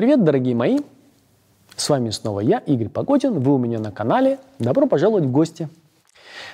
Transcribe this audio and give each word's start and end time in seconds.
Привет, 0.00 0.24
дорогие 0.24 0.54
мои! 0.54 0.78
С 1.76 1.90
вами 1.90 2.08
снова 2.08 2.40
я, 2.40 2.60
Игорь 2.60 2.88
Погодин. 2.88 3.38
Вы 3.38 3.54
у 3.54 3.58
меня 3.58 3.78
на 3.78 3.92
канале. 3.92 4.38
Добро 4.58 4.86
пожаловать 4.86 5.24
в 5.24 5.30
гости. 5.30 5.68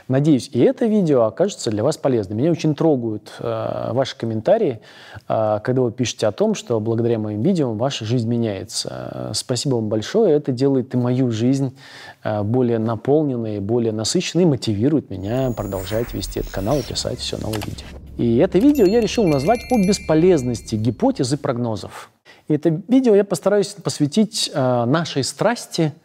Надеюсь, 0.08 0.50
и 0.52 0.58
это 0.58 0.86
видео 0.86 1.22
окажется 1.22 1.70
для 1.70 1.84
вас 1.84 1.96
полезным. 1.96 2.38
Меня 2.38 2.50
очень 2.50 2.74
трогают 2.74 3.32
э, 3.38 3.92
ваши 3.92 4.18
комментарии, 4.18 4.80
э, 5.28 5.60
когда 5.62 5.82
вы 5.82 5.92
пишете 5.92 6.26
о 6.26 6.32
том, 6.32 6.56
что 6.56 6.80
благодаря 6.80 7.20
моим 7.20 7.40
видео 7.42 7.72
ваша 7.72 8.04
жизнь 8.04 8.28
меняется. 8.28 9.10
Э, 9.14 9.30
спасибо 9.32 9.76
вам 9.76 9.88
большое. 9.88 10.34
Это 10.34 10.50
делает 10.50 10.92
и 10.94 10.96
мою 10.96 11.30
жизнь 11.30 11.78
э, 12.24 12.42
более 12.42 12.80
наполненной, 12.80 13.60
более 13.60 13.92
насыщенной, 13.92 14.42
и 14.42 14.46
мотивирует 14.48 15.08
меня 15.08 15.52
продолжать 15.52 16.12
вести 16.14 16.40
этот 16.40 16.50
канал 16.50 16.80
и 16.80 16.82
писать 16.82 17.20
все 17.20 17.36
новые 17.36 17.62
видео. 17.64 17.86
И 18.18 18.38
это 18.38 18.58
видео 18.58 18.86
я 18.86 19.00
решил 19.00 19.22
назвать 19.22 19.60
о 19.70 19.78
бесполезности 19.78 20.74
гипотез 20.74 21.32
и 21.32 21.36
прогнозов. 21.36 22.10
И 22.48 22.54
это 22.54 22.82
видео 22.88 23.14
я 23.14 23.24
постараюсь 23.24 23.68
посвятить 23.74 24.50
э, 24.52 24.84
нашей 24.84 25.24
страсти– 25.24 25.92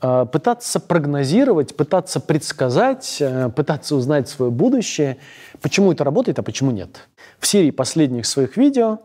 Э, 0.00 0.26
пытаться 0.30 0.78
прогнозировать, 0.78 1.76
пытаться 1.76 2.20
предсказать, 2.20 3.16
э, 3.18 3.50
пытаться 3.50 3.96
узнать 3.96 4.28
свое 4.28 4.50
будущее, 4.50 5.16
почему 5.60 5.92
это 5.92 6.04
работает, 6.04 6.38
а 6.38 6.42
почему 6.44 6.70
нет. 6.70 7.08
В 7.40 7.46
серии 7.48 7.72
последних 7.72 8.26
своих 8.26 8.56
видео 8.56 8.98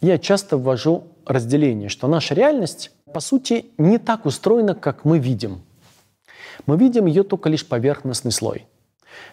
я 0.00 0.18
часто 0.18 0.56
ввожу 0.56 1.04
разделение, 1.26 1.90
что 1.90 2.08
наша 2.08 2.34
реальность, 2.34 2.92
по 3.12 3.20
сути, 3.20 3.66
не 3.76 3.98
так 3.98 4.24
устроена, 4.24 4.74
как 4.74 5.04
мы 5.04 5.18
видим. 5.18 5.60
Мы 6.64 6.78
видим 6.78 7.04
ее 7.04 7.22
только 7.22 7.50
лишь 7.50 7.66
поверхностный 7.66 8.32
слой. 8.32 8.66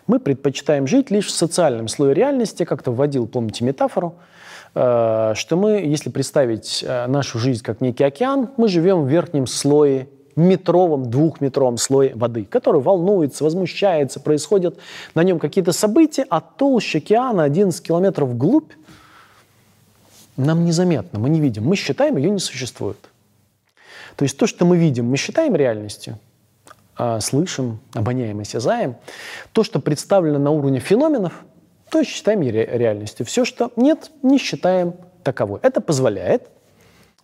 Мы 0.06 0.20
предпочитаем 0.20 0.86
жить 0.86 1.10
лишь 1.12 1.28
в 1.28 1.32
социальном 1.32 1.88
слое 1.88 2.14
реальности, 2.14 2.66
как-то 2.66 2.92
вводил, 2.92 3.26
помните 3.26 3.64
метафору, 3.64 4.16
что 4.74 5.50
мы, 5.52 5.82
если 5.86 6.10
представить 6.10 6.84
нашу 7.08 7.40
жизнь 7.40 7.64
как 7.64 7.80
некий 7.82 8.04
океан, 8.04 8.50
мы 8.58 8.68
живем 8.68 9.04
в 9.04 9.08
верхнем 9.08 9.46
слое 9.48 10.08
метровом, 10.36 11.12
двухметровом 11.12 11.78
слое 11.78 12.16
воды, 12.16 12.46
который 12.46 12.82
волнуется, 12.82 13.44
возмущается, 13.44 14.20
происходят 14.20 14.80
на 15.14 15.24
нем 15.24 15.38
какие-то 15.38 15.74
события, 15.74 16.26
а 16.28 16.42
толща 16.42 16.98
океана 16.98 17.44
11 17.44 17.86
километров 17.86 18.30
вглубь 18.30 18.72
нам 20.36 20.66
незаметно, 20.66 21.20
мы 21.20 21.30
не 21.30 21.40
видим. 21.40 21.66
Мы 21.66 21.76
считаем, 21.76 22.18
ее 22.18 22.32
не 22.32 22.40
существует. 22.40 22.98
То 24.16 24.24
есть 24.24 24.36
то, 24.36 24.48
что 24.48 24.66
мы 24.66 24.78
видим, 24.78 25.06
мы 25.06 25.18
считаем 25.18 25.56
реальностью, 25.56 26.18
а 26.96 27.20
слышим, 27.20 27.80
обоняем, 27.94 28.40
осязаем. 28.40 28.96
То, 29.52 29.64
что 29.64 29.80
представлено 29.80 30.40
на 30.40 30.50
уровне 30.50 30.80
феноменов, 30.80 31.46
то 31.94 32.04
считаем 32.04 32.42
реальностью. 32.42 33.26
Все, 33.26 33.46
что 33.46 33.72
нет, 33.76 34.12
не 34.22 34.38
считаем 34.38 34.96
таковой. 35.24 35.60
Это 35.62 35.80
позволяет 35.80 36.50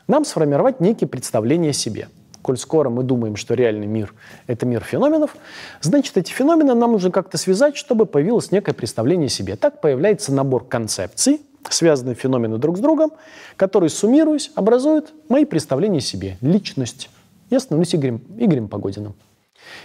нам 0.07 0.23
сформировать 0.25 0.79
некие 0.79 1.07
представления 1.07 1.71
о 1.71 1.73
себе– 1.73 2.07
коль 2.41 2.57
скоро 2.57 2.89
мы 2.89 3.03
думаем, 3.03 3.35
что 3.35 3.53
реальный 3.53 3.85
мир– 3.85 4.13
это 4.47 4.65
мир 4.65 4.83
феноменов, 4.83 5.35
значит, 5.81 6.17
эти 6.17 6.31
феномены 6.31 6.73
нам 6.73 6.93
нужно 6.93 7.11
как-то 7.11 7.37
связать, 7.37 7.77
чтобы 7.77 8.05
появилось 8.05 8.51
некое 8.51 8.73
представление 8.73 9.27
о 9.27 9.29
себе. 9.29 9.55
Так 9.55 9.81
появляется 9.81 10.33
набор 10.33 10.65
концепций, 10.65 11.41
связанные 11.69 12.15
феномены 12.15 12.57
друг 12.57 12.77
с 12.77 12.79
другом, 12.79 13.11
которые, 13.55 13.89
суммируясь, 13.89 14.51
образуют 14.55 15.13
мои 15.27 15.45
представления 15.45 15.99
о 15.99 16.01
себе, 16.01 16.37
личность. 16.41 17.09
Я 17.49 17.59
становлюсь 17.59 17.93
Игорем, 17.93 18.21
Игорем 18.37 18.67
Погодиным. 18.67 19.15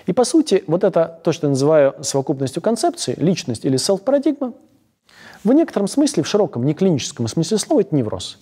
И 0.06 0.12
по 0.12 0.24
сути, 0.24 0.64
вот 0.66 0.84
это 0.84 1.20
то, 1.22 1.32
что 1.32 1.48
я 1.48 1.50
называю 1.50 1.96
совокупностью 2.02 2.62
концепций, 2.62 3.14
личность 3.18 3.64
или 3.64 3.76
селф-парадигма, 3.76 4.54
в 5.44 5.52
некотором 5.52 5.88
смысле, 5.88 6.22
в 6.22 6.28
широком, 6.28 6.64
не 6.64 6.74
клиническом 6.74 7.28
смысле 7.28 7.58
слова, 7.58 7.80
это 7.80 7.94
невроз. 7.94 8.38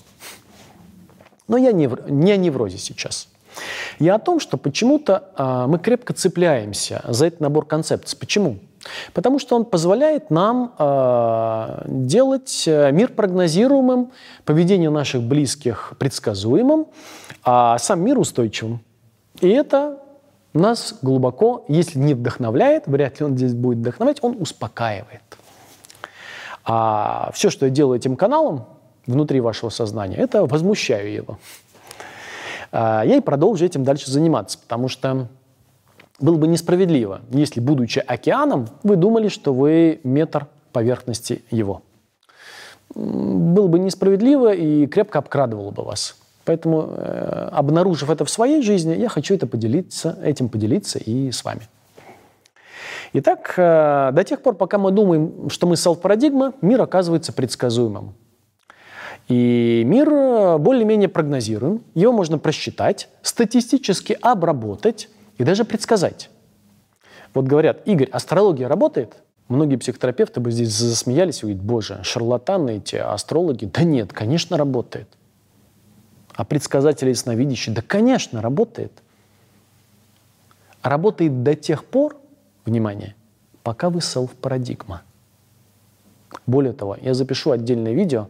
Но 1.48 1.56
я 1.56 1.72
не, 1.72 1.90
не 2.08 2.32
о 2.32 2.36
неврозе 2.36 2.78
сейчас– 2.78 3.28
и 3.98 4.08
о 4.08 4.18
том, 4.18 4.40
что 4.40 4.56
почему-то 4.56 5.30
э, 5.36 5.66
мы 5.68 5.78
крепко 5.78 6.12
цепляемся 6.12 7.02
за 7.06 7.26
этот 7.26 7.40
набор 7.40 7.66
концепций. 7.66 8.18
Почему? 8.18 8.58
Потому 9.12 9.38
что 9.38 9.54
он 9.54 9.64
позволяет 9.64 10.30
нам 10.30 10.74
э, 10.78 11.82
делать 11.86 12.64
мир 12.66 13.12
прогнозируемым, 13.12 14.10
поведение 14.44 14.90
наших 14.90 15.22
близких 15.22 15.94
предсказуемым, 15.98 16.86
а 17.44 17.78
сам 17.78 18.02
мир 18.02 18.18
устойчивым. 18.18 18.80
И 19.40 19.48
это 19.48 19.98
нас 20.52 20.96
глубоко, 21.00 21.64
если 21.68 21.98
не 21.98 22.14
вдохновляет, 22.14 22.86
вряд 22.86 23.20
ли 23.20 23.26
он 23.26 23.36
здесь 23.36 23.54
будет 23.54 23.78
вдохновлять, 23.78 24.18
он 24.22 24.36
успокаивает. 24.40 25.22
А 26.64 27.30
все, 27.34 27.50
что 27.50 27.66
я 27.66 27.72
делаю 27.72 27.98
этим 27.98 28.16
каналом 28.16 28.66
внутри 29.06 29.40
вашего 29.40 29.70
сознания, 29.70 30.16
это 30.16 30.44
возмущаю 30.46 31.12
его. 31.12 31.38
А, 32.70 33.02
я 33.04 33.16
и 33.16 33.20
продолжу 33.20 33.64
этим 33.64 33.84
дальше 33.84 34.10
заниматься, 34.10 34.58
потому 34.58 34.88
что 34.88 35.28
было 36.20 36.36
бы 36.36 36.46
несправедливо, 36.46 37.20
если, 37.30 37.60
будучи 37.60 37.98
океаном, 37.98 38.68
вы 38.82 38.96
думали, 38.96 39.28
что 39.28 39.52
вы 39.52 40.00
метр 40.04 40.46
поверхности 40.72 41.42
его. 41.50 41.82
Было 42.94 43.66
бы 43.66 43.78
несправедливо 43.78 44.54
и 44.54 44.86
крепко 44.86 45.18
обкрадывало 45.18 45.70
бы 45.70 45.82
вас. 45.82 46.16
Поэтому, 46.44 46.88
э, 46.96 47.48
обнаружив 47.52 48.10
это 48.10 48.24
в 48.24 48.30
своей 48.30 48.62
жизни, 48.62 48.94
я 48.94 49.08
хочу 49.08 49.34
это 49.34 49.46
поделиться, 49.46 50.18
этим 50.22 50.48
поделиться 50.48 50.98
и 50.98 51.30
с 51.30 51.44
вами. 51.44 51.62
Итак, 53.14 53.54
э, 53.58 54.10
до 54.12 54.24
тех 54.24 54.40
пор, 54.40 54.54
пока 54.54 54.78
мы 54.78 54.90
думаем, 54.90 55.50
что 55.50 55.66
мы 55.66 55.76
селф-парадигма, 55.76 56.54
мир 56.62 56.80
оказывается 56.80 57.32
предсказуемым. 57.32 58.14
И 59.28 59.82
мир 59.84 60.08
э, 60.10 60.58
более-менее 60.58 61.08
прогнозируем, 61.08 61.82
его 61.94 62.12
можно 62.12 62.38
просчитать, 62.38 63.08
статистически 63.20 64.16
обработать 64.20 65.10
и 65.36 65.44
даже 65.44 65.64
предсказать. 65.64 66.30
Вот 67.34 67.44
говорят, 67.44 67.86
Игорь, 67.86 68.08
астрология 68.08 68.66
работает? 68.66 69.16
Многие 69.48 69.76
психотерапевты 69.76 70.40
бы 70.40 70.50
здесь 70.50 70.72
засмеялись 70.72 71.42
и 71.42 71.42
говорят, 71.42 71.62
боже, 71.62 72.00
шарлатаны 72.04 72.78
эти, 72.78 72.96
астрологи. 72.96 73.66
Да 73.66 73.82
нет, 73.82 74.12
конечно, 74.12 74.56
работает. 74.56 75.08
А 76.34 76.44
предсказатели 76.44 77.10
и 77.10 77.14
сновидящие, 77.14 77.74
да, 77.74 77.82
конечно, 77.82 78.40
работает. 78.40 78.92
Работает 80.82 81.42
до 81.42 81.54
тех 81.54 81.84
пор, 81.84 82.16
внимание, 82.64 83.14
пока 83.62 83.90
вы 83.90 84.00
селф-парадигма– 84.00 85.02
более 86.46 86.72
того, 86.72 86.96
я 87.00 87.14
запишу 87.14 87.50
отдельное 87.52 87.92
видео. 87.92 88.28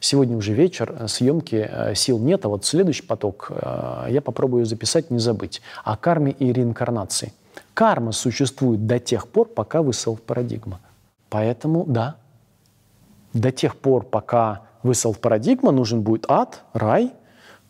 Сегодня 0.00 0.36
уже 0.36 0.52
вечер, 0.52 0.94
э, 0.98 1.08
съемки 1.08 1.68
э, 1.68 1.94
сил 1.94 2.18
нет, 2.18 2.44
а 2.44 2.48
вот 2.48 2.64
следующий 2.64 3.02
поток 3.02 3.50
э, 3.50 4.06
я 4.10 4.20
попробую 4.20 4.66
записать, 4.66 5.10
не 5.10 5.18
забыть. 5.18 5.62
О 5.82 5.96
карме 5.96 6.32
и 6.32 6.52
реинкарнации. 6.52 7.32
Карма 7.72 8.12
существует 8.12 8.86
до 8.86 8.98
тех 8.98 9.28
пор, 9.28 9.48
пока 9.48 9.82
вы 9.82 9.92
селф-парадигма. 9.92 10.80
Поэтому, 11.30 11.84
да, 11.86 12.16
до 13.32 13.50
тех 13.50 13.76
пор, 13.76 14.04
пока 14.04 14.62
вы 14.82 14.94
селф-парадигма, 14.94 15.72
нужен 15.72 16.02
будет 16.02 16.26
ад, 16.28 16.62
рай, 16.72 17.12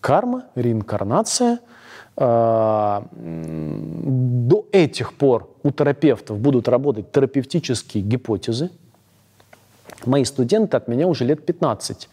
карма, 0.01 0.45
реинкарнация. 0.55 1.61
До 4.49 4.67
этих 4.73 5.15
пор 5.15 5.51
у 5.63 5.71
терапевтов 5.71 6.39
будут 6.39 6.69
работать 6.69 7.13
терапевтические 7.13 8.03
гипотезы– 8.03 8.71
Мои 10.07 10.25
студенты 10.25 10.77
от 10.77 10.89
меня 10.89 11.07
уже 11.07 11.25
лет 11.25 11.45
15 11.45 12.09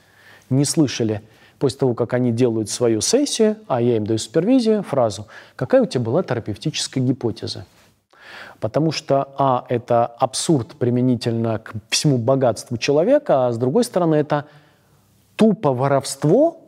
не 0.49 0.65
слышали 0.65 1.21
после 1.59 1.79
того, 1.79 1.93
как 1.93 2.13
они 2.13 2.31
делают 2.31 2.69
свою 2.69 3.01
сессию, 3.01 3.57
а 3.67 3.81
я 3.81 3.97
им 3.97 4.05
даю 4.05 4.17
супервизию, 4.17 4.83
фразу 4.83 5.27
«Какая 5.55 5.83
у 5.83 5.85
тебя 5.85 6.03
была 6.03 6.23
терапевтическая 6.23 7.03
гипотеза?» 7.03 7.65
Потому 8.59 8.91
что, 8.91 9.29
а, 9.37 9.65
это 9.69 10.05
абсурд 10.05 10.75
применительно 10.75 11.59
к 11.59 11.73
всему 11.89 12.17
богатству 12.17 12.77
человека, 12.77 13.47
а 13.47 13.51
с 13.51 13.57
другой 13.57 13.83
стороны, 13.83 14.15
это 14.15 14.45
тупо 15.35 15.73
воровство 15.73 16.60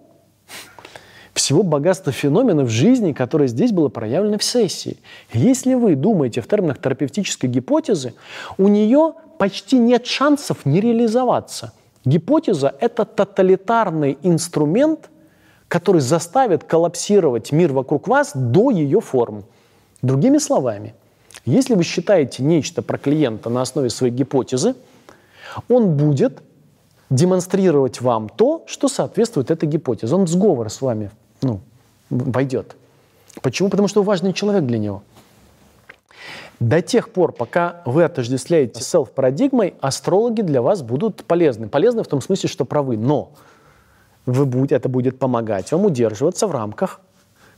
всего 1.34 1.64
богатства 1.64 2.12
феноменов 2.12 2.70
жизни, 2.70 3.12
которое 3.12 3.48
здесь 3.48 3.72
было 3.72 3.90
проявлено 3.90 4.38
в 4.38 4.44
сессии. 4.44 4.98
Если 5.34 5.74
вы 5.74 5.96
думаете 5.96 6.42
в 6.42 6.48
терминах 6.48 6.80
терапевтической 6.80 7.50
гипотезы, 7.50 8.14
у 8.58 8.68
нее 8.68 9.14
почти 9.40 9.78
нет 9.78 10.06
шансов 10.06 10.66
не 10.66 10.80
реализоваться. 10.80 11.74
Гипотеза– 12.06 12.74
это 12.80 13.06
тоталитарный 13.06 14.18
инструмент, 14.22 15.10
который 15.68 16.02
заставит 16.02 16.66
коллапсировать 16.66 17.52
мир 17.52 17.74
вокруг 17.74 18.08
вас 18.08 18.34
до 18.36 18.70
ее 18.70 19.02
форм. 19.02 19.46
Другими 20.02 20.38
словами, 20.38 20.94
если 21.46 21.74
вы 21.74 21.84
считаете 21.84 22.44
нечто 22.44 22.82
про 22.82 22.98
клиента 22.98 23.50
на 23.50 23.62
основе 23.62 23.90
своей 23.90 24.14
гипотезы, 24.14 24.76
он 25.68 25.98
будет 25.98 26.42
демонстрировать 27.10 28.02
вам 28.02 28.30
то, 28.30 28.64
что 28.68 28.88
соответствует 28.88 29.50
этой 29.50 29.68
гипотезе. 29.68 30.14
Он 30.14 30.26
в 30.26 30.30
сговор 30.30 30.70
с 30.70 30.82
вами 30.82 31.12
ну, 31.44 31.62
войдет. 32.10 32.76
Почему? 33.42 33.70
Потому 33.70 33.88
что 33.88 34.02
вы 34.02 34.08
важный 34.08 34.34
человек 34.34 34.64
для 34.66 34.78
него– 34.78 35.04
до 36.64 36.82
тех 36.82 37.10
пор, 37.10 37.34
пока 37.34 37.82
вы 37.86 38.06
отождествляете 38.06 38.82
селф-парадигмой, 38.82 39.74
астрологи 39.82 40.42
для 40.42 40.62
вас 40.62 40.82
будут 40.82 41.26
полезны. 41.26 41.68
Полезны 41.68 42.04
в 42.04 42.08
том 42.08 42.22
смысле, 42.22 42.48
что 42.48 42.64
правы. 42.64 42.96
Но 42.96 43.34
вы 44.26 44.46
будете, 44.46 44.76
это 44.76 44.88
будет 44.88 45.20
помогать 45.20 45.72
вам 45.74 45.86
удерживаться 45.86 46.48
в 46.48 46.52
рамках 46.52 47.02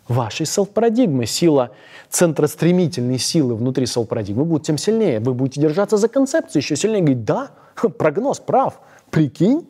вашей 0.07 0.47
селф-парадигмы. 0.47 1.27
Сила 1.27 1.71
центростремительной 2.09 3.19
силы 3.19 3.55
внутри 3.55 3.85
селф-парадигмы 3.85 4.43
будет 4.43 4.63
тем 4.63 4.79
сильнее. 4.79 5.19
Вы 5.19 5.35
будете 5.35 5.61
держаться 5.61 5.97
за 5.97 6.07
концепцию 6.07 6.61
еще 6.61 6.75
сильнее. 6.75 7.01
Говорить, 7.01 7.25
да, 7.25 7.51
прогноз 7.99 8.39
прав. 8.39 8.79
Прикинь, 9.11 9.67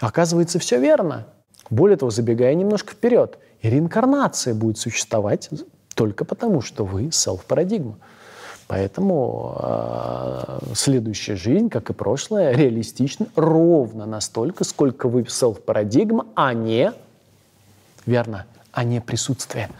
оказывается, 0.00 0.58
все 0.58 0.78
верно. 0.78 1.28
Более 1.70 1.96
того, 1.96 2.10
забегая 2.10 2.54
немножко 2.54 2.92
вперед, 2.92 3.38
и 3.62 3.70
реинкарнация 3.70 4.54
будет 4.54 4.78
существовать 4.78 5.48
только 5.94 6.24
потому, 6.24 6.60
что 6.60 6.84
вы 6.84 7.10
селф-парадигма. 7.12 7.96
Поэтому 8.66 9.56
э, 9.60 10.58
следующая 10.74 11.34
жизнь, 11.34 11.68
как 11.68 11.90
и 11.90 11.92
прошлая, 11.92 12.54
реалистична 12.54 13.26
ровно 13.34 14.06
настолько, 14.06 14.64
сколько 14.64 15.08
вы 15.08 15.24
селф-парадигма, 15.28 16.26
а 16.36 16.54
не, 16.54 16.92
верно, 18.06 18.46
а 18.72 18.84
не 18.84 19.00
присутствие. 19.00 19.70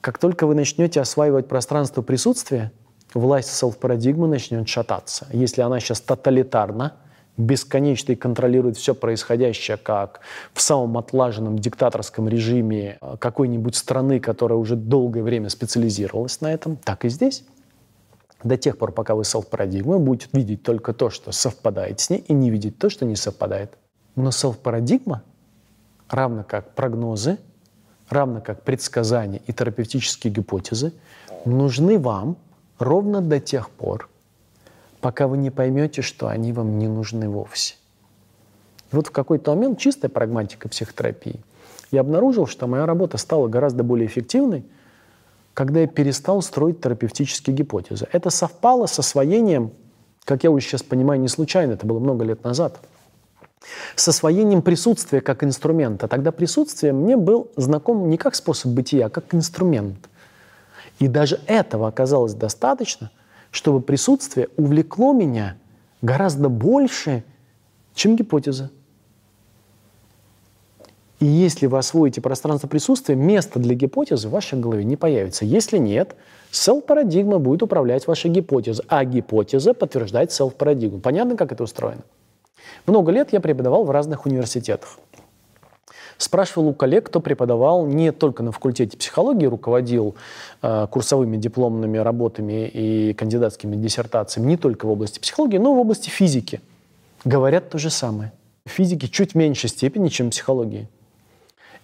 Как 0.00 0.18
только 0.18 0.46
вы 0.46 0.54
начнете 0.54 1.00
осваивать 1.00 1.46
пространство 1.48 2.00
присутствия, 2.00 2.72
власть 3.12 3.54
селф-парадигмы 3.54 4.28
начнет 4.28 4.68
шататься. 4.68 5.26
Если 5.30 5.60
она 5.60 5.78
сейчас 5.80 6.00
тоталитарна, 6.00 6.94
бесконечно 7.38 8.12
и 8.12 8.16
контролирует 8.16 8.76
все 8.76 8.94
происходящее, 8.94 9.78
как 9.78 10.20
в 10.52 10.60
самом 10.60 10.98
отлаженном 10.98 11.58
диктаторском 11.58 12.28
режиме 12.28 12.98
какой-нибудь 13.18 13.76
страны, 13.76 14.20
которая 14.20 14.58
уже 14.58 14.76
долгое 14.76 15.22
время 15.22 15.48
специализировалась 15.48 16.40
на 16.40 16.52
этом, 16.52 16.76
так 16.76 17.04
и 17.04 17.08
здесь. 17.08 17.44
До 18.44 18.56
тех 18.56 18.76
пор, 18.76 18.92
пока 18.92 19.14
вы 19.14 19.24
селф-парадигма, 19.24 19.98
будете 19.98 20.28
видеть 20.32 20.62
только 20.62 20.92
то, 20.92 21.10
что 21.10 21.32
совпадает 21.32 22.00
с 22.00 22.10
ней, 22.10 22.24
и 22.28 22.32
не 22.32 22.50
видеть 22.50 22.78
то, 22.78 22.90
что 22.90 23.04
не 23.04 23.16
совпадает. 23.16 23.78
Но 24.14 24.30
селф-парадигма, 24.30 25.22
равно 26.08 26.44
как 26.46 26.74
прогнозы, 26.74 27.38
равно 28.08 28.40
как 28.40 28.62
предсказания 28.62 29.40
и 29.46 29.52
терапевтические 29.52 30.32
гипотезы, 30.32 30.92
нужны 31.44 31.98
вам 31.98 32.36
ровно 32.78 33.20
до 33.20 33.40
тех 33.40 33.70
пор, 33.70 34.08
пока 35.00 35.26
вы 35.26 35.38
не 35.38 35.50
поймете, 35.50 36.02
что 36.02 36.28
они 36.28 36.52
вам 36.52 36.78
не 36.78 36.88
нужны 36.88 37.28
вовсе. 37.28 37.74
вот 38.90 39.08
в 39.08 39.10
какой-то 39.10 39.54
момент 39.54 39.78
чистая 39.78 40.08
прагматика 40.08 40.68
психотерапии. 40.68 41.40
Я 41.90 42.00
обнаружил, 42.00 42.46
что 42.46 42.66
моя 42.66 42.86
работа 42.86 43.16
стала 43.18 43.48
гораздо 43.48 43.82
более 43.82 44.06
эффективной, 44.06 44.64
когда 45.54 45.80
я 45.80 45.86
перестал 45.86 46.42
строить 46.42 46.80
терапевтические 46.80 47.56
гипотезы. 47.56 48.06
Это 48.12 48.30
совпало 48.30 48.86
с 48.86 48.98
освоением, 48.98 49.72
как 50.24 50.44
я 50.44 50.50
уже 50.50 50.66
сейчас 50.66 50.82
понимаю, 50.82 51.20
не 51.20 51.28
случайно, 51.28 51.72
это 51.72 51.86
было 51.86 51.98
много 51.98 52.24
лет 52.24 52.44
назад– 52.44 52.80
с 53.96 54.08
освоением 54.08 54.62
присутствия 54.62 55.20
как 55.20 55.44
инструмента. 55.44 56.08
Тогда 56.08 56.32
присутствие 56.32 56.92
мне 56.92 57.16
был 57.16 57.50
знаком 57.56 58.08
не 58.08 58.16
как 58.16 58.34
способ 58.34 58.72
бытия, 58.72 59.06
а 59.06 59.10
как 59.10 59.34
инструмент. 59.34 60.08
И 60.98 61.08
даже 61.08 61.40
этого 61.46 61.88
оказалось 61.88 62.34
достаточно, 62.34 63.10
чтобы 63.50 63.80
присутствие 63.80 64.48
увлекло 64.56 65.12
меня 65.12 65.56
гораздо 66.02 66.48
больше, 66.48 67.24
чем 67.94 68.16
гипотеза. 68.16 68.70
И 71.20 71.26
если 71.26 71.66
вы 71.66 71.78
освоите 71.78 72.20
пространство 72.20 72.68
присутствия, 72.68 73.16
место 73.16 73.58
для 73.58 73.74
гипотезы 73.74 74.28
в 74.28 74.30
вашей 74.30 74.58
голове 74.60 74.84
не 74.84 74.96
появится. 74.96 75.44
Если 75.44 75.78
нет, 75.78 76.14
селф-парадигма 76.52 77.40
будет 77.40 77.62
управлять 77.64 78.06
вашей 78.06 78.30
гипотезой, 78.30 78.84
а 78.88 79.04
гипотеза 79.04 79.74
подтверждает 79.74 80.30
селф-парадигму. 80.30 81.00
Понятно, 81.00 81.36
как 81.36 81.50
это 81.50 81.64
устроено? 81.64 82.02
Много 82.86 83.10
лет 83.10 83.32
я 83.32 83.40
преподавал 83.40 83.84
в 83.84 83.90
разных 83.90 84.26
университетах. 84.26 84.98
Спрашивал 86.18 86.68
у 86.68 86.74
коллег, 86.74 87.06
кто 87.06 87.20
преподавал 87.20 87.86
не 87.86 88.10
только 88.10 88.42
на 88.42 88.50
факультете 88.50 88.98
психологии, 88.98 89.46
руководил 89.46 90.16
э, 90.62 90.88
курсовыми 90.90 91.36
дипломными 91.36 91.96
работами 91.96 92.66
и 92.66 93.14
кандидатскими 93.14 93.76
диссертациями 93.76 94.48
не 94.48 94.56
только 94.56 94.86
в 94.86 94.90
области 94.90 95.20
психологии, 95.20 95.58
но 95.58 95.72
и 95.72 95.76
в 95.76 95.78
области 95.78 96.10
физики. 96.10 96.60
Говорят 97.24 97.70
то 97.70 97.78
же 97.78 97.88
самое. 97.88 98.32
Физики 98.66 99.06
чуть 99.06 99.36
меньшей 99.36 99.70
степени, 99.70 100.08
чем 100.08 100.30
психологии. 100.30 100.88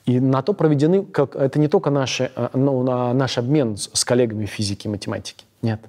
И 0.04 0.19
на 0.19 0.42
то 0.42 0.52
проведены, 0.52 1.04
как, 1.04 1.36
это 1.36 1.60
не 1.60 1.69
только 1.69 1.90
наши, 1.90 2.32
ну, 2.52 2.82
наш 2.82 3.38
обмен 3.38 3.76
с, 3.76 3.88
с 3.92 4.04
коллегами 4.04 4.46
физики 4.46 4.88
и 4.88 4.90
математики. 4.90 5.44
Нет. 5.62 5.81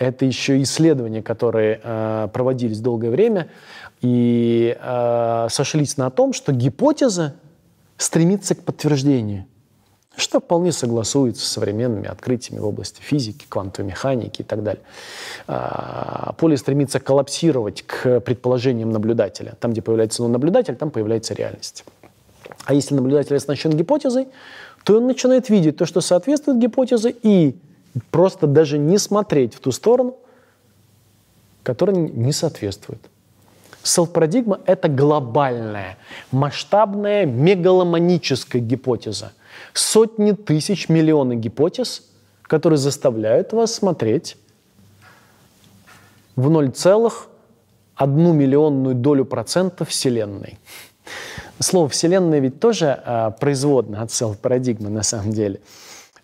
Это 0.00 0.24
еще 0.24 0.60
исследования, 0.62 1.22
которые 1.22 1.80
э, 1.82 2.28
проводились 2.32 2.80
долгое 2.80 3.10
время 3.10 3.48
и 4.00 4.76
э, 4.78 5.46
сошлись 5.50 5.96
на 5.96 6.10
том, 6.10 6.32
что 6.32 6.52
гипотеза 6.52 7.34
стремится 8.00 8.54
к 8.54 8.62
подтверждению, 8.62 9.44
что 10.16 10.40
вполне 10.40 10.72
согласуется 10.72 11.44
с 11.44 11.48
современными 11.48 12.08
открытиями 12.08 12.58
в 12.58 12.66
области 12.66 13.00
физики, 13.00 13.44
квантовой 13.48 13.90
механики 13.90 14.40
и 14.40 14.44
так 14.44 14.62
далее. 14.62 14.82
Э, 15.46 16.32
поле 16.38 16.56
стремится 16.56 16.98
коллапсировать 16.98 17.82
к 17.82 18.20
предположениям 18.20 18.90
наблюдателя. 18.90 19.54
Там, 19.60 19.72
где 19.72 19.82
появляется 19.82 20.26
наблюдатель, 20.26 20.76
там 20.76 20.90
появляется 20.90 21.34
реальность. 21.34 21.84
А 22.64 22.74
если 22.74 22.94
наблюдатель 22.94 23.36
оснащен 23.36 23.70
гипотезой, 23.70 24.28
то 24.84 24.96
он 24.96 25.06
начинает 25.06 25.50
видеть 25.50 25.76
то, 25.76 25.84
что 25.84 26.00
соответствует 26.00 26.58
гипотезе, 26.58 27.14
и 27.22 27.54
просто 28.10 28.46
даже 28.46 28.78
не 28.78 28.96
смотреть 28.96 29.54
в 29.54 29.60
ту 29.60 29.72
сторону, 29.72 30.16
которая 31.62 31.96
не 31.96 32.32
соответствует. 32.32 33.00
Селф-парадигма– 33.82 34.60
это 34.66 34.88
глобальная, 34.88 35.96
масштабная, 36.32 37.24
мегаломаническая 37.24 38.60
гипотеза. 38.60 39.32
Сотни 39.72 40.32
тысяч, 40.32 40.88
миллионы 40.88 41.34
гипотез, 41.34 42.02
которые 42.42 42.78
заставляют 42.78 43.52
вас 43.52 43.74
смотреть 43.74 44.36
в 46.36 46.48
0,1 46.50 48.32
миллионную 48.32 48.94
долю 48.94 49.24
процента 49.24 49.84
Вселенной. 49.84 50.58
Слово 51.58 51.88
«вселенная» 51.88 52.38
ведь 52.38 52.60
тоже 52.60 53.00
э, 53.04 53.32
производное 53.38 54.00
от 54.00 54.10
селф-парадигмы 54.10 54.88
на 54.88 55.02
самом 55.02 55.32
деле. 55.32 55.60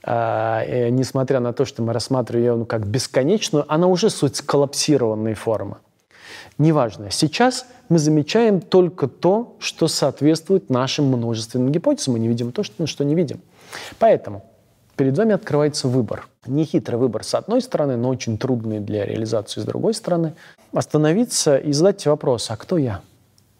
Э, 0.03 0.89
несмотря 0.89 1.41
на 1.41 1.53
то, 1.53 1.65
что 1.65 1.83
мы 1.83 1.93
рассматриваем 1.93 2.45
ее 2.45 2.57
ну, 2.57 2.65
как 2.65 2.87
бесконечную, 2.87 3.65
она 3.69 3.87
уже 3.87 4.09
суть 4.09 4.37
сколлапсированной 4.37 5.35
формы. 5.35 5.77
Неважно. 6.59 7.11
Сейчас 7.11 7.67
мы 7.89 7.99
замечаем 7.99 8.61
только 8.61 9.09
то, 9.09 9.57
что 9.59 9.89
соответствует 9.89 10.71
нашим 10.71 11.07
множественным 11.07 11.71
гипотезам. 11.71 12.15
Мы 12.15 12.21
не 12.21 12.29
видим 12.29 12.53
то, 12.53 12.63
что, 12.63 12.87
что 12.87 13.05
не 13.05 13.15
видим. 13.15 13.41
Поэтому 13.99 14.43
перед 14.97 15.17
вами 15.19 15.35
открывается 15.35 15.87
выбор. 15.87 16.29
Нехитрый 16.47 16.99
выбор 16.99 17.25
с 17.25 17.35
одной 17.35 17.61
стороны, 17.61 17.97
но 17.97 18.09
очень 18.09 18.39
трудный 18.39 18.81
для 18.81 19.05
реализации 19.05 19.61
с 19.61 19.65
другой 19.65 19.93
стороны. 19.93 20.35
Остановиться 20.73 21.59
и 21.59 21.73
задать 21.73 22.07
вопрос, 22.07 22.51
а 22.51 22.57
кто 22.57 22.79
я? 22.79 23.03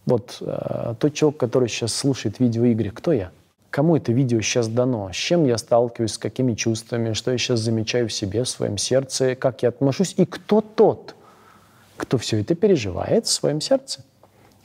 Вот 0.07 0.39
э, 0.41 0.95
тот 0.99 1.15
человек, 1.15 1.39
который 1.39 1.69
сейчас 1.69 1.93
слушает 1.93 2.39
видео 2.39 2.65
игры, 2.65 2.91
кто 2.91 3.13
я? 3.13 3.31
Кому 3.71 3.97
это 3.97 4.13
видео 4.13 4.41
сейчас 4.41 4.69
дано? 4.69 5.11
С 5.13 5.17
чем 5.17 5.45
я 5.45 5.59
сталкиваюсь, 5.59 6.13
с 6.13 6.19
какими 6.19 6.55
чувствами, 6.55 7.13
что 7.13 7.33
я 7.33 7.39
сейчас 7.39 7.61
замечаю 7.61 8.09
в 8.09 8.13
себе, 8.13 8.45
в 8.45 8.49
своем 8.49 8.79
сердце, 8.79 9.35
как 9.35 9.63
я 9.63 9.69
отношусь, 9.69 10.15
и 10.17 10.25
кто 10.25 10.61
тот, 10.61 11.16
кто 11.97 12.19
все 12.19 12.41
это 12.41 12.55
переживает 12.55 13.27
в 13.27 13.31
своем 13.31 13.61
сердце. 13.61 14.05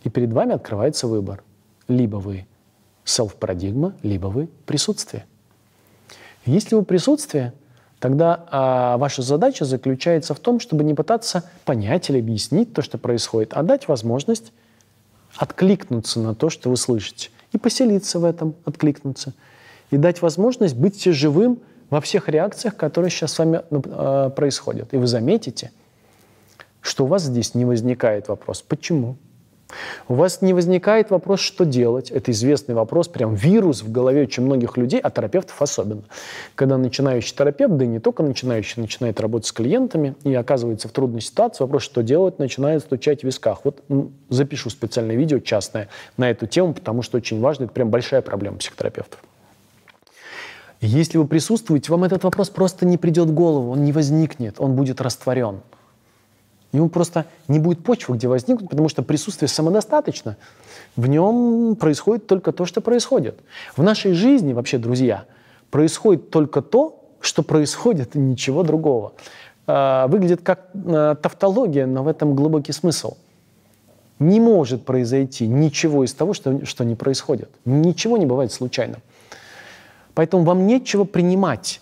И 0.04 0.10
перед 0.10 0.34
вами 0.34 0.54
открывается 0.54 1.08
выбор. 1.08 1.44
Либо 1.88 2.18
вы 2.18 2.46
селф-парадигма, 3.04 3.94
либо 4.04 4.28
вы 4.28 4.48
присутствие. 4.66 5.26
Если 6.46 6.76
вы 6.76 6.84
присутствие, 6.84 7.54
тогда 8.00 8.46
а, 8.50 8.98
ваша 8.98 9.22
задача 9.22 9.66
заключается 9.66 10.34
в 10.34 10.40
том, 10.40 10.60
чтобы 10.60 10.84
не 10.84 10.94
пытаться 10.94 11.50
понять 11.66 12.10
или 12.10 12.20
объяснить 12.20 12.74
то, 12.74 12.82
что 12.82 12.98
происходит, 12.98 13.54
а 13.54 13.64
дать 13.64 13.88
возможность 13.88 14.52
откликнуться 15.36 16.20
на 16.20 16.36
то, 16.36 16.50
что 16.50 16.70
вы 16.70 16.78
слышите, 16.78 17.30
и 17.52 17.58
поселиться 17.58 18.20
в 18.20 18.26
этом, 18.26 18.56
откликнуться, 18.66 19.34
и 19.92 19.98
дать 19.98 20.22
возможность 20.22 20.76
быть 20.76 21.04
живым 21.04 21.60
во 21.90 22.02
всех 22.02 22.30
реакциях, 22.30 22.76
которые 22.76 23.12
сейчас 23.12 23.34
с 23.34 23.40
вами 23.40 23.62
э, 23.70 24.30
происходят. 24.36 24.94
И 24.94 24.98
вы 24.98 25.08
заметите– 25.08 25.72
что 26.82 27.06
у 27.06 27.08
вас 27.08 27.24
здесь 27.24 27.56
не 27.56 27.66
возникает 27.66 28.28
вопрос 28.28 28.62
«почему?». 28.62 29.18
У 30.08 30.16
вас 30.16 30.42
не 30.42 30.54
возникает 30.54 31.10
вопрос, 31.12 31.40
что 31.40 31.66
делать. 31.66 32.12
Это 32.12 32.32
известный 32.32 32.76
вопрос, 32.76 33.08
прям 33.08 33.36
вирус 33.36 33.84
в 33.84 33.92
голове 33.92 34.24
очень 34.24 34.44
многих 34.44 34.78
людей, 34.78 35.00
а 35.00 35.10
терапевтов 35.10 35.62
особенно. 35.62 36.04
Когда 36.56 36.78
начинающий 36.78 37.36
терапевт, 37.36 37.78
да 37.78 37.86
и 37.86 37.88
не 37.88 38.00
только 38.00 38.24
начинающий, 38.24 38.82
начинает 38.82 39.20
работать 39.20 39.48
с 39.48 39.52
клиентами 39.52 40.16
и 40.24 40.34
оказывается 40.34 40.88
в 40.88 40.92
трудной 40.92 41.22
ситуации, 41.22 41.64
вопрос, 41.64 41.84
что 41.84 42.04
делать, 42.04 42.40
начинает 42.40 42.82
стучать 42.82 43.22
в 43.22 43.24
висках. 43.24 43.62
Вот 43.64 43.82
запишу 44.30 44.70
специальное 44.70 45.16
видео 45.16 45.40
частное 45.40 45.88
на 46.18 46.30
эту 46.30 46.48
тему, 46.48 46.74
потому 46.74 47.02
что 47.02 47.18
очень 47.18 47.40
важно, 47.40 47.66
это 47.66 47.74
прям 47.74 47.90
большая 47.90 48.22
проблема 48.22 48.58
психотерапевтов. 48.58 49.20
Если 50.82 51.20
вы 51.20 51.28
присутствуете, 51.28 51.92
вам 51.92 52.04
этот 52.06 52.24
вопрос 52.24 52.50
просто 52.50 52.88
не 52.88 52.98
придет 52.98 53.30
в 53.30 53.34
голову, 53.34 53.72
он 53.72 53.84
не 53.84 53.92
возникнет, 53.92 54.56
он 54.58 54.76
будет 54.76 55.00
растворен. 55.00 55.62
Ему 56.72 56.90
просто 56.90 57.25
не 57.48 57.60
будет 57.60 57.84
почвы, 57.84 58.16
где 58.16 58.28
возникнуть, 58.28 58.70
потому 58.70 58.88
что 58.88 59.04
присутствие 59.04 59.50
самодостаточно. 59.50 60.38
В 60.96 61.08
нем 61.08 61.75
происходит 61.75 62.28
только 62.28 62.51
то, 62.51 62.66
что 62.66 62.82
происходит. 62.82 63.40
В 63.75 63.84
нашей 63.84 64.13
жизни, 64.13 64.54
вообще, 64.54 64.78
друзья, 64.78 65.25
происходит 65.70 66.30
только 66.30 66.62
то, 66.62 67.00
что 67.20 67.44
происходит, 67.44 68.16
и 68.16 68.20
ничего 68.20 68.63
другого. 68.63 69.13
А, 69.68 70.08
выглядит 70.08 70.42
как 70.42 70.70
а, 70.74 71.16
тавтология, 71.16 71.86
но 71.86 72.04
в 72.04 72.08
этом 72.08 72.36
глубокий 72.36 72.72
смысл. 72.72 73.18
Не 74.20 74.40
может 74.40 74.86
произойти 74.86 75.48
ничего 75.48 76.04
из 76.04 76.13
того, 76.13 76.34
что, 76.34 76.66
что 76.66 76.84
не 76.84 76.96
происходит. 76.96 77.50
Ничего 77.66 78.18
не 78.18 78.25
бывает 78.25 78.51
случайно. 78.51 78.98
Поэтому 80.13 80.44
вам 80.44 80.68
нечего 80.68 81.04
принимать. 81.04 81.80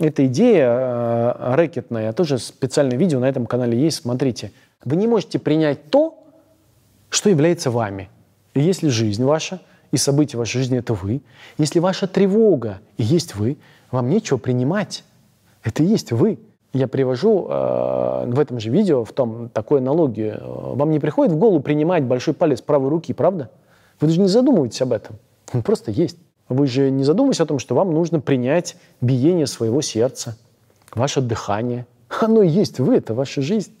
Эта 0.00 0.26
идея 0.26 0.66
э, 0.70 1.54
рэкетная, 1.56 2.14
тоже 2.14 2.38
специальное 2.38 2.96
видео 2.96 3.20
на 3.20 3.28
этом 3.28 3.44
канале 3.44 3.78
есть, 3.78 3.98
смотрите. 3.98 4.50
Вы 4.82 4.96
не 4.96 5.06
можете 5.06 5.38
принять 5.38 5.90
то, 5.90 6.24
что 7.10 7.28
является 7.28 7.70
вами. 7.70 8.08
И 8.54 8.60
если 8.60 8.88
жизнь 8.88 9.22
ваша, 9.22 9.60
и 9.92 9.98
события 9.98 10.38
вашей 10.38 10.58
жизни– 10.58 10.78
это 10.80 10.94
вы, 10.94 11.20
если 11.58 11.80
ваша 11.80 12.06
тревога 12.06 12.80
и 12.96 13.02
есть 13.02 13.34
вы, 13.34 13.58
вам 13.90 14.08
нечего 14.08 14.38
принимать. 14.38 15.04
Это 15.62 15.82
и 15.82 15.86
есть 15.86 16.12
вы. 16.12 16.38
Я 16.72 16.88
привожу 16.88 17.48
э, 17.50 18.24
в 18.28 18.38
этом 18.38 18.58
же 18.58 18.70
видео, 18.70 19.04
в 19.04 19.12
том, 19.12 19.50
такую 19.50 19.78
аналогию. 19.78 20.40
Вам 20.76 20.92
не 20.92 21.00
приходит 21.00 21.34
в 21.34 21.36
голову 21.36 21.60
принимать 21.60 22.04
большой 22.04 22.32
палец 22.32 22.62
правой 22.62 22.88
руки, 22.88 23.12
правда? 23.12 23.50
Вы 24.00 24.06
даже 24.06 24.20
не 24.20 24.28
задумываетесь 24.28 24.80
об 24.80 24.92
этом. 24.92 25.16
Он 25.52 25.62
просто 25.62 25.90
есть. 25.90 26.16
Вы 26.50 26.66
же 26.66 26.90
не 26.90 27.04
задумываетесь 27.04 27.40
о 27.40 27.46
том, 27.46 27.58
что 27.60 27.74
вам 27.76 27.94
нужно 27.94 28.20
принять 28.20 28.76
биение 29.00 29.46
своего 29.46 29.80
сердца, 29.80 30.36
ваше 30.92 31.22
дыхание. 31.22 31.86
Оно 32.20 32.42
есть 32.42 32.80
вы, 32.80 32.96
это 32.96 33.14
ваша 33.14 33.40
жизнь. 33.40 33.72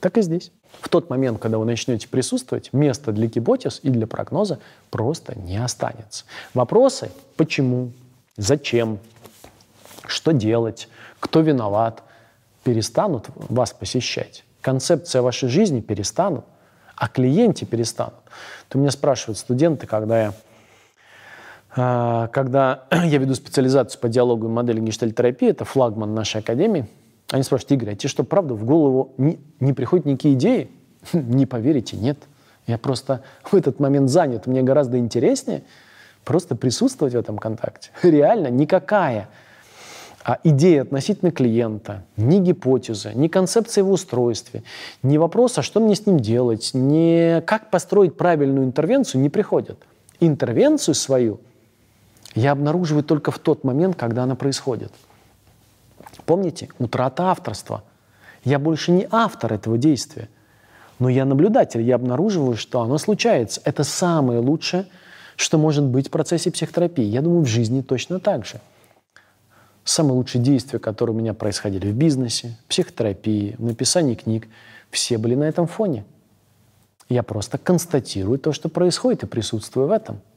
Так 0.00 0.16
и 0.16 0.22
здесь. 0.22 0.52
В 0.80 0.88
тот 0.88 1.10
момент, 1.10 1.40
когда 1.40 1.58
вы 1.58 1.64
начнете 1.64 2.06
присутствовать, 2.06 2.72
места 2.72 3.10
для 3.10 3.26
гипотез 3.26 3.80
и 3.82 3.90
для 3.90 4.06
прогноза 4.06 4.60
просто 4.90 5.38
не 5.38 5.62
останется. 5.62 6.24
Вопросы– 6.54 7.10
почему, 7.36 7.90
зачем, 8.36 9.00
что 10.06 10.32
делать, 10.32 10.88
кто 11.18 11.40
виноват– 11.40 12.02
перестанут 12.62 13.26
вас 13.36 13.72
посещать. 13.72 14.44
Концепция 14.60 15.22
вашей 15.22 15.48
жизни 15.48 15.80
перестанут, 15.80 16.44
а 16.96 17.08
клиенте 17.08 17.64
перестанут. 17.64 18.14
То 18.68 18.78
меня 18.78 18.90
спрашивают 18.90 19.38
студенты, 19.38 19.86
когда 19.86 20.20
я 20.20 20.34
когда 21.76 22.84
я 22.90 23.18
веду 23.18 23.34
специализацию 23.34 24.00
по 24.00 24.08
диалогу 24.08 24.46
и 24.46 24.50
модели 24.50 24.80
гештальтерапии, 24.80 25.48
это 25.48 25.64
флагман 25.64 26.14
нашей 26.14 26.40
академии, 26.40 26.88
они 27.30 27.42
спрашивают, 27.42 27.72
Игорь, 27.72 27.92
а 27.92 27.96
тебе 27.96 28.08
что, 28.08 28.24
правда, 28.24 28.54
в 28.54 28.64
голову 28.64 29.12
не, 29.18 29.38
не 29.60 29.72
приходят 29.72 30.06
никакие 30.06 30.34
идеи? 30.34 30.70
Не 31.12 31.46
поверите, 31.46 31.96
нет. 31.96 32.18
Я 32.66 32.78
просто 32.78 33.22
в 33.44 33.54
этот 33.54 33.78
момент 33.78 34.10
занят. 34.10 34.46
Мне 34.46 34.62
гораздо 34.62 34.98
интереснее 34.98 35.62
просто 36.24 36.56
присутствовать 36.56 37.14
в 37.14 37.18
этом 37.18 37.38
контакте. 37.38 37.90
Реально 38.02 38.48
никакая 38.48 39.28
а 40.24 40.40
идея 40.42 40.82
относительно 40.82 41.30
клиента, 41.30 42.02
ни 42.16 42.40
гипотеза, 42.40 43.12
ни 43.14 43.28
концепция 43.28 43.84
в 43.84 43.92
устройстве, 43.92 44.64
ни 45.04 45.18
вопрос, 45.18 45.56
а 45.58 45.62
что 45.62 45.78
мне 45.78 45.94
с 45.94 46.04
ним 46.04 46.18
делать, 46.18 46.72
ни 46.74 47.40
как 47.42 47.70
построить 47.70 48.16
правильную 48.16 48.66
интервенцию, 48.66 49.20
не 49.20 49.28
приходят. 49.28 49.78
Интервенцию 50.18 50.96
свою 50.96 51.38
я 52.36 52.52
обнаруживаю 52.52 53.02
только 53.02 53.30
в 53.30 53.38
тот 53.38 53.64
момент, 53.64 53.96
когда 53.96 54.24
она 54.24 54.36
происходит. 54.36 54.92
Помните? 56.26 56.68
Утрата 56.78 57.30
авторства. 57.30 57.82
Я 58.44 58.58
больше 58.58 58.92
не 58.92 59.08
автор 59.10 59.54
этого 59.54 59.78
действия, 59.78 60.28
но 60.98 61.08
я 61.08 61.24
наблюдатель, 61.24 61.80
я 61.80 61.94
обнаруживаю, 61.94 62.56
что 62.56 62.82
оно 62.82 62.98
случается. 62.98 63.62
Это 63.64 63.84
самое 63.84 64.38
лучшее, 64.38 64.86
что 65.34 65.56
может 65.56 65.84
быть 65.84 66.08
в 66.08 66.10
процессе 66.10 66.50
психотерапии. 66.50 67.04
Я 67.04 67.22
думаю, 67.22 67.42
в 67.42 67.48
жизни 67.48 67.80
точно 67.80 68.20
так 68.20 68.44
же. 68.44 68.60
Самые 69.84 70.12
лучшие 70.14 70.42
действия, 70.42 70.78
которые 70.78 71.16
у 71.16 71.18
меня 71.18 71.32
происходили 71.32 71.90
в 71.90 71.94
бизнесе, 71.94 72.58
психотерапии, 72.68 73.54
в 73.56 73.64
написании 73.64 74.14
книг, 74.14 74.46
все 74.90 75.16
были 75.16 75.34
на 75.34 75.44
этом 75.44 75.66
фоне. 75.66 76.04
Я 77.08 77.22
просто 77.22 77.56
констатирую 77.56 78.38
то, 78.38 78.52
что 78.52 78.68
происходит, 78.68 79.22
и 79.22 79.26
присутствую 79.26 79.88
в 79.88 79.90
этом– 79.90 80.20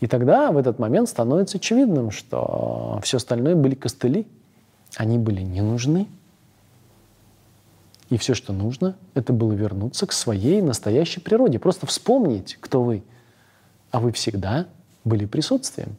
и 0.00 0.06
тогда 0.06 0.50
в 0.50 0.56
этот 0.56 0.78
момент 0.78 1.08
становится 1.08 1.58
очевидным, 1.58 2.10
что 2.10 3.00
все 3.02 3.18
остальное 3.18 3.54
были 3.54 3.74
костыли. 3.74 4.26
Они 4.96 5.18
были 5.18 5.42
не 5.42 5.60
нужны. 5.60 6.06
И 8.10 8.18
все, 8.18 8.34
что 8.34 8.52
нужно, 8.52 8.96
это 9.14 9.32
было 9.32 9.52
вернуться 9.52 10.06
к 10.06 10.12
своей 10.12 10.60
настоящей 10.60 11.20
природе. 11.20 11.58
Просто 11.58 11.86
вспомнить, 11.86 12.58
кто 12.60 12.82
вы. 12.82 13.02
А 13.90 14.00
вы 14.00 14.12
всегда 14.12 14.66
были 15.04 15.24
присутствием. 15.24 15.96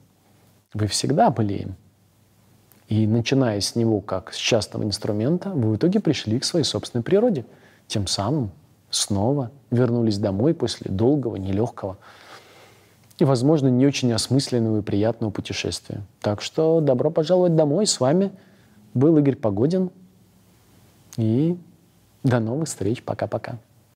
Вы 0.73 0.87
всегда 0.87 1.29
были 1.29 1.53
им. 1.53 1.75
И 2.87 3.07
начиная 3.07 3.59
с 3.59 3.75
него 3.75 4.01
как 4.01 4.33
с 4.33 4.37
частного 4.37 4.83
инструмента, 4.83 5.49
вы 5.49 5.71
в 5.71 5.75
итоге 5.77 5.99
пришли 5.99 6.39
к 6.39 6.45
своей 6.45 6.65
собственной 6.65 7.03
природе. 7.03 7.45
Тем 7.87 8.05
самым 8.07 8.51
снова 8.89 9.51
вернулись 9.71 10.17
домой 10.19 10.53
после 10.53 10.91
долгого, 10.91 11.37
нелегкого 11.37 11.97
и, 13.23 13.25
возможно, 13.25 13.69
не 13.69 13.87
очень 13.87 14.11
осмысленного 14.11 14.79
и 14.79 14.81
приятного 14.81 15.31
путешествия. 15.31 16.01
Так 16.19 16.41
что 16.41 16.81
добро 16.81 17.09
пожаловать 17.09 17.55
домой. 17.55 17.87
С 17.87 18.01
вами 18.01 18.33
был 18.93 19.17
Игорь 19.17 19.37
Погодин. 19.37 19.91
И 21.15 21.57
до 22.23 22.41
новых 22.41 22.67
встреч. 22.67 23.01
Пока-пока. 23.01 23.59